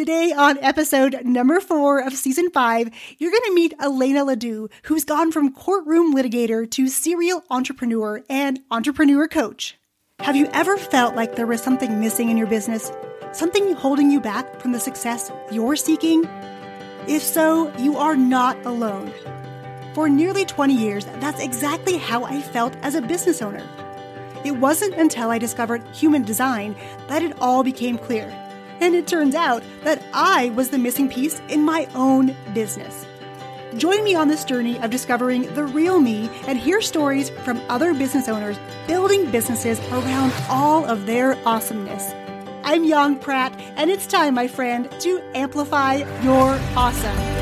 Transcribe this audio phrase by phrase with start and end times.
[0.00, 5.04] Today, on episode number four of season five, you're going to meet Elena Ledoux, who's
[5.04, 9.76] gone from courtroom litigator to serial entrepreneur and entrepreneur coach.
[10.20, 12.90] Have you ever felt like there was something missing in your business?
[13.32, 16.26] Something holding you back from the success you're seeking?
[17.06, 19.12] If so, you are not alone.
[19.92, 23.68] For nearly 20 years, that's exactly how I felt as a business owner.
[24.46, 26.74] It wasn't until I discovered human design
[27.08, 28.34] that it all became clear.
[28.80, 33.06] And it turns out that I was the missing piece in my own business.
[33.76, 37.94] Join me on this journey of discovering the real me and hear stories from other
[37.94, 42.12] business owners building businesses around all of their awesomeness.
[42.64, 47.39] I'm Yang Pratt, and it's time, my friend, to amplify your awesome.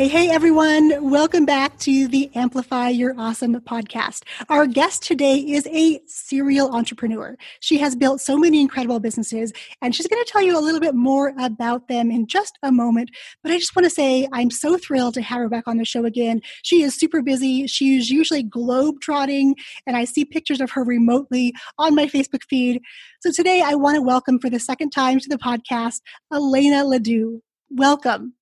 [0.00, 1.10] Hey, hey, everyone.
[1.10, 4.22] Welcome back to the Amplify Your Awesome podcast.
[4.48, 7.36] Our guest today is a serial entrepreneur.
[7.60, 10.80] She has built so many incredible businesses, and she's going to tell you a little
[10.80, 13.10] bit more about them in just a moment.
[13.42, 15.84] But I just want to say I'm so thrilled to have her back on the
[15.84, 16.40] show again.
[16.62, 17.66] She is super busy.
[17.66, 19.54] She's usually globe trotting,
[19.86, 22.80] and I see pictures of her remotely on my Facebook feed.
[23.20, 26.00] So today I want to welcome for the second time to the podcast,
[26.32, 27.42] Elena Ledoux.
[27.68, 28.32] Welcome.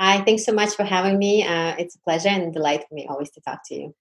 [0.00, 1.46] Hi, thanks so much for having me.
[1.46, 3.94] Uh, it's a pleasure and a delight for me always to talk to you.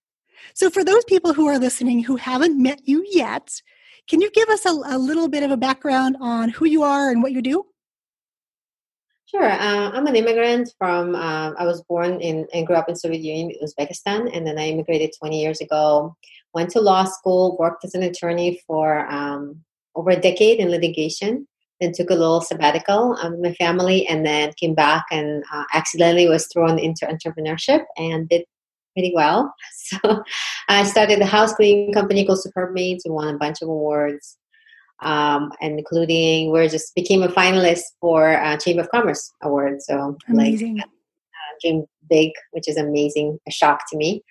[0.53, 3.61] So, for those people who are listening who haven't met you yet,
[4.08, 7.09] can you give us a, a little bit of a background on who you are
[7.09, 7.66] and what you do?
[9.25, 9.52] Sure.
[9.52, 13.22] Uh, I'm an immigrant from, uh, I was born in and grew up in Soviet
[13.22, 16.16] Union, Uzbekistan, and then I immigrated 20 years ago.
[16.53, 21.45] Went to law school, worked as an attorney for um, over a decade in litigation
[21.80, 25.63] then took a little sabbatical um, with my family and then came back and uh,
[25.73, 28.44] accidentally was thrown into entrepreneurship and did
[28.95, 29.53] pretty well.
[29.73, 30.23] So
[30.67, 33.03] I started a house cleaning company called Superb Maids.
[33.05, 34.38] We won a bunch of awards,
[35.02, 39.81] um, and including we just became a finalist for uh, Chamber of Commerce award.
[39.81, 40.78] So amazing.
[40.78, 44.23] Like, uh, dream big, which is amazing, a shock to me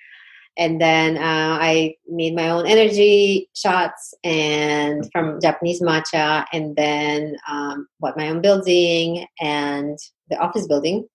[0.58, 7.36] and then uh, I made my own energy shots and from Japanese matcha, and then
[7.48, 9.96] um, bought my own building and
[10.28, 11.06] the office building,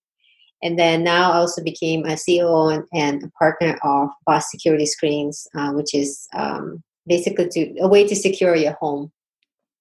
[0.63, 4.85] and then now I also became a CEO and, and a partner of Boss Security
[4.85, 9.11] Screens, uh, which is um, basically to, a way to secure your home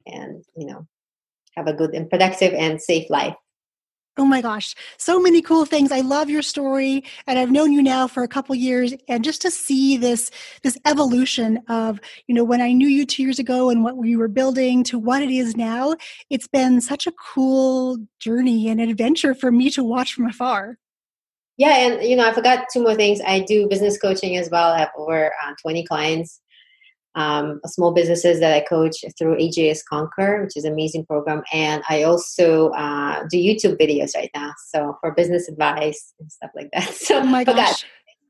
[0.06, 0.84] and you know
[1.56, 3.36] have a good and productive and safe life.
[4.18, 5.90] Oh my gosh, so many cool things.
[5.90, 9.40] I love your story and I've known you now for a couple years and just
[9.40, 10.30] to see this
[10.62, 14.14] this evolution of, you know, when I knew you 2 years ago and what we
[14.14, 15.96] were building to what it is now,
[16.28, 20.76] it's been such a cool journey and adventure for me to watch from afar.
[21.56, 23.20] Yeah, and you know, I forgot two more things.
[23.26, 24.72] I do business coaching as well.
[24.72, 26.41] I have over uh, 20 clients
[27.14, 31.42] um, small businesses that I coach through AJS Conquer, which is an amazing program.
[31.52, 34.52] And I also uh, do YouTube videos right now.
[34.68, 36.90] So for business advice and stuff like that.
[37.02, 37.84] So oh my gosh.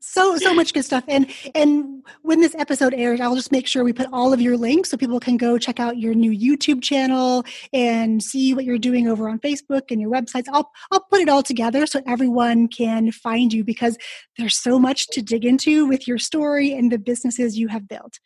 [0.05, 1.05] So so much good stuff.
[1.07, 4.57] And and when this episode airs, I'll just make sure we put all of your
[4.57, 8.77] links so people can go check out your new YouTube channel and see what you're
[8.77, 10.45] doing over on Facebook and your websites.
[10.51, 13.97] I'll I'll put it all together so everyone can find you because
[14.37, 18.19] there's so much to dig into with your story and the businesses you have built.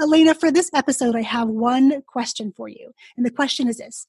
[0.00, 2.92] Elena, for this episode, I have one question for you.
[3.16, 4.06] And the question is this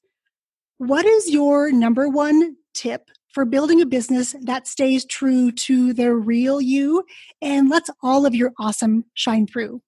[0.78, 6.14] What is your number one tip for building a business that stays true to the
[6.14, 7.04] real you
[7.40, 9.80] and lets all of your awesome shine through?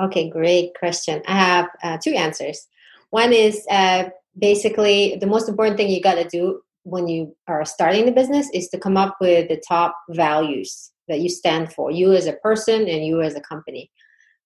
[0.00, 1.22] Okay, great question.
[1.26, 2.66] I have uh, two answers.
[3.10, 4.04] One is uh,
[4.38, 8.48] basically the most important thing you got to do when you are starting the business
[8.52, 12.32] is to come up with the top values that you stand for, you as a
[12.34, 13.90] person and you as a company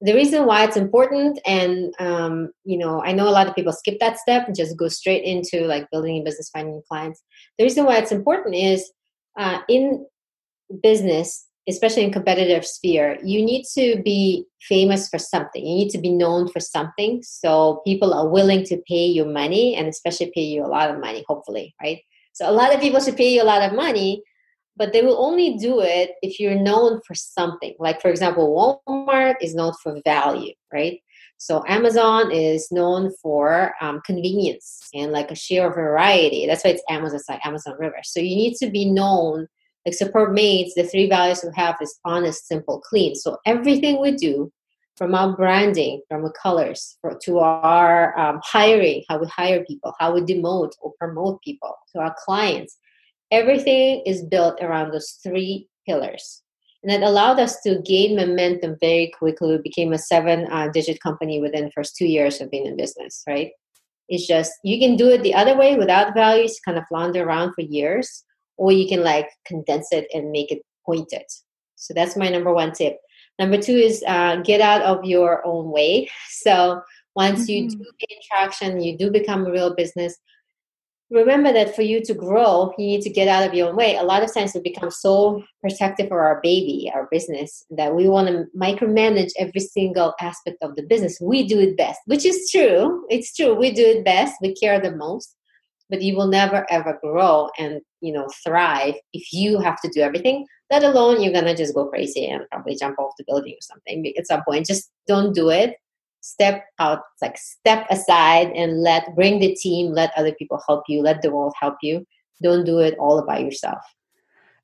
[0.01, 3.73] the reason why it's important and um, you know i know a lot of people
[3.73, 7.23] skip that step and just go straight into like building a business finding clients.
[7.59, 8.91] The reason why it's important is
[9.39, 10.07] uh, in
[10.83, 15.65] business especially in competitive sphere you need to be famous for something.
[15.65, 19.75] You need to be known for something so people are willing to pay you money
[19.75, 22.01] and especially pay you a lot of money hopefully right?
[22.35, 24.23] So a lot of people should pay you a lot of money
[24.77, 27.75] but they will only do it if you're known for something.
[27.79, 31.01] Like, for example, Walmart is known for value, right?
[31.39, 36.47] So Amazon is known for um, convenience and like a sheer variety.
[36.47, 37.99] That's why it's Amazon like Amazon River.
[38.05, 39.49] So you need to be known.
[39.85, 43.15] Like Superb Maids, the three values we have is honest, simple, clean.
[43.15, 44.51] So everything we do,
[44.97, 49.95] from our branding, from our colors, for, to our um, hiring, how we hire people,
[50.01, 52.79] how we demote or promote people, to our clients,
[53.31, 56.43] everything is built around those three pillars
[56.83, 59.57] And it allowed us to gain momentum very quickly.
[59.57, 62.77] We became a seven uh, digit company within the first two years of being in
[62.77, 63.51] business, right?
[64.09, 67.55] It's just you can do it the other way without values, kind of flounder around
[67.55, 68.25] for years,
[68.57, 71.25] or you can like condense it and make it pointed.
[71.75, 72.99] So that's my number one tip.
[73.39, 76.09] Number two is uh, get out of your own way.
[76.29, 76.81] So
[77.17, 77.53] once mm-hmm.
[77.53, 80.17] you do gain traction, you do become a real business.
[81.11, 83.97] Remember that for you to grow, you need to get out of your own way.
[83.97, 88.09] A lot of times we become so protective of our baby, our business, that we
[88.09, 91.19] want to micromanage every single aspect of the business.
[91.21, 93.07] We do it best, which is true.
[93.09, 93.55] It's true.
[93.55, 94.35] We do it best.
[94.43, 95.37] We care the most
[95.89, 100.01] but you will never ever grow and you know thrive if you have to do
[100.01, 103.63] everything let alone you're gonna just go crazy and probably jump off the building or
[103.63, 105.77] something at some point just don't do it
[106.27, 111.03] step out like step aside and let bring the team let other people help you
[111.03, 112.05] let the world help you.
[112.43, 113.83] Don't do it all by yourself.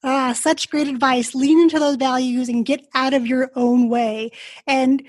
[0.03, 1.35] Ah such great advice.
[1.35, 4.31] Lean into those values and get out of your own way.
[4.67, 5.03] And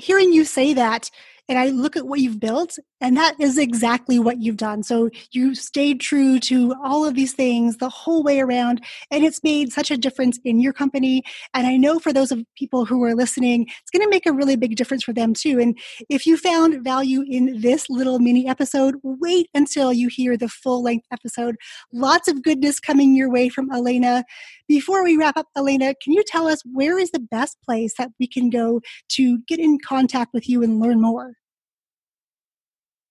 [0.00, 1.10] hearing you say that
[1.48, 4.82] and I look at what you've built, and that is exactly what you've done.
[4.82, 9.42] So you stayed true to all of these things the whole way around, and it's
[9.42, 11.22] made such a difference in your company.
[11.54, 14.32] And I know for those of people who are listening, it's going to make a
[14.32, 15.58] really big difference for them too.
[15.60, 20.48] And if you found value in this little mini episode, wait until you hear the
[20.48, 21.56] full length episode.
[21.92, 24.24] Lots of goodness coming your way from Elena.
[24.68, 28.10] Before we wrap up, Elena, can you tell us where is the best place that
[28.20, 28.80] we can go
[29.10, 31.39] to get in contact with you and learn more?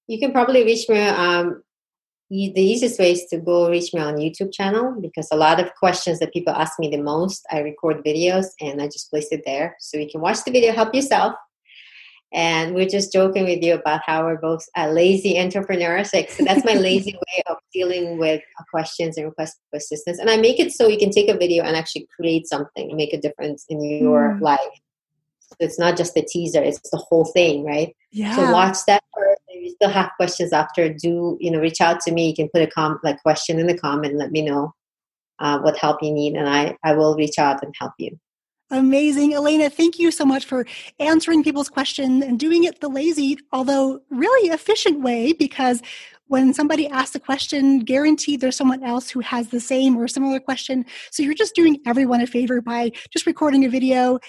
[0.09, 0.99] You can probably reach me.
[0.99, 1.61] Um,
[2.31, 5.73] the easiest way is to go reach me on YouTube channel because a lot of
[5.75, 9.43] questions that people ask me the most, I record videos and I just place it
[9.45, 9.75] there.
[9.79, 11.35] So you can watch the video, help yourself.
[12.33, 16.09] And we're just joking with you about how we're both uh, lazy entrepreneurs.
[16.09, 18.41] So that's my lazy way of dealing with
[18.71, 20.17] questions and requests for assistance.
[20.17, 22.97] And I make it so you can take a video and actually create something and
[22.97, 24.41] make a difference in your mm.
[24.41, 24.59] life.
[25.41, 27.95] So it's not just the teaser; it's the whole thing, right?
[28.11, 28.35] Yeah.
[28.35, 32.11] So watch that first you still have questions after, do you know reach out to
[32.11, 32.29] me.
[32.29, 34.15] You can put a com like question in the comment.
[34.15, 34.73] Let me know
[35.39, 38.17] uh, what help you need, and I I will reach out and help you.
[38.71, 39.33] Amazing.
[39.33, 40.63] Elena, thank you so much for
[40.99, 45.81] answering people's questions and doing it the lazy, although really efficient way because
[46.29, 50.39] when somebody asks a question, guaranteed there's someone else who has the same or similar
[50.39, 50.85] question.
[51.11, 54.19] So you're just doing everyone a favor by just recording a video.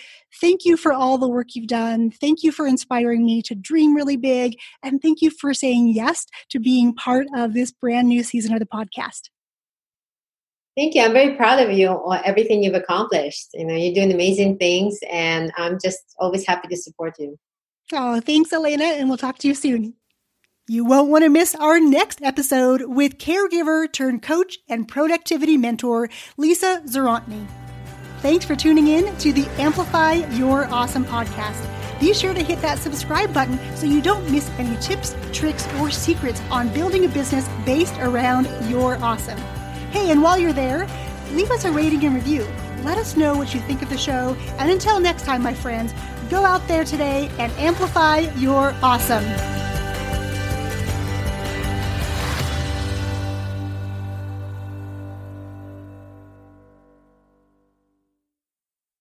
[0.40, 2.10] Thank you for all the work you've done.
[2.10, 4.56] Thank you for inspiring me to dream really big.
[4.82, 8.60] And thank you for saying yes to being part of this brand new season of
[8.60, 9.28] the podcast.
[10.76, 11.02] Thank you.
[11.02, 13.48] I'm very proud of you, or everything you've accomplished.
[13.52, 17.36] You know, you're doing amazing things, and I'm just always happy to support you.
[17.92, 19.94] Oh, thanks, Elena, and we'll talk to you soon.
[20.70, 26.08] You won't want to miss our next episode with caregiver turned coach and productivity mentor,
[26.36, 27.44] Lisa Zarotny.
[28.20, 31.68] Thanks for tuning in to the Amplify Your Awesome podcast.
[31.98, 35.90] Be sure to hit that subscribe button so you don't miss any tips, tricks, or
[35.90, 39.38] secrets on building a business based around your awesome.
[39.90, 40.86] Hey, and while you're there,
[41.32, 42.46] leave us a rating and review.
[42.84, 44.36] Let us know what you think of the show.
[44.60, 45.92] And until next time, my friends,
[46.30, 49.24] go out there today and amplify your awesome.